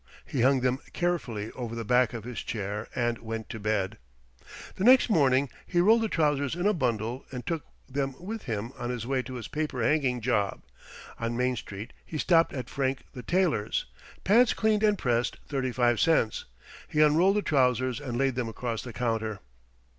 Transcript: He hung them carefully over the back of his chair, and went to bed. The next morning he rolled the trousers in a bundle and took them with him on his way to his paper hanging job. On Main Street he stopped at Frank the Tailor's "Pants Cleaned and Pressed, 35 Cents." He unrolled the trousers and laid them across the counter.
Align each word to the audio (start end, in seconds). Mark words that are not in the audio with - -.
He 0.25 0.41
hung 0.41 0.61
them 0.61 0.79
carefully 0.93 1.51
over 1.51 1.75
the 1.75 1.85
back 1.85 2.11
of 2.15 2.23
his 2.23 2.39
chair, 2.41 2.87
and 2.95 3.19
went 3.19 3.49
to 3.49 3.59
bed. 3.59 3.99
The 4.75 4.83
next 4.83 5.11
morning 5.11 5.51
he 5.67 5.79
rolled 5.79 6.01
the 6.01 6.09
trousers 6.09 6.55
in 6.55 6.65
a 6.65 6.73
bundle 6.73 7.23
and 7.31 7.45
took 7.45 7.65
them 7.87 8.15
with 8.19 8.45
him 8.45 8.71
on 8.79 8.89
his 8.89 9.05
way 9.05 9.21
to 9.21 9.35
his 9.35 9.47
paper 9.47 9.83
hanging 9.83 10.19
job. 10.19 10.63
On 11.19 11.37
Main 11.37 11.55
Street 11.55 11.93
he 12.03 12.17
stopped 12.17 12.51
at 12.51 12.67
Frank 12.67 13.03
the 13.13 13.21
Tailor's 13.21 13.85
"Pants 14.23 14.55
Cleaned 14.55 14.81
and 14.81 14.97
Pressed, 14.97 15.37
35 15.49 15.99
Cents." 15.99 16.45
He 16.87 16.99
unrolled 17.01 17.35
the 17.35 17.43
trousers 17.43 18.01
and 18.01 18.17
laid 18.17 18.33
them 18.33 18.49
across 18.49 18.81
the 18.81 18.93
counter. 18.93 19.37